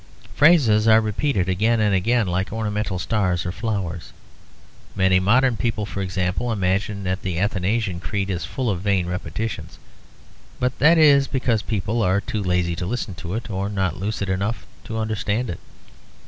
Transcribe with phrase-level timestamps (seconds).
[0.33, 4.13] Phrases are repeated again and again like ornamental stars or flowers.
[4.95, 9.77] Many modern people, for example, imagine that the Athanasian Creed is full of vain repetitions;
[10.59, 14.27] but that is because people are too lazy to listen to it, or not lucid
[14.27, 15.59] enough to understand it.